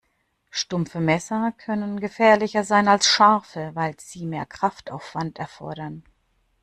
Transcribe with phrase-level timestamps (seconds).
[0.49, 6.03] Stumpfe Messer können gefährlicher sein als scharfe, weil sie mehr Kraftaufwand erfordern.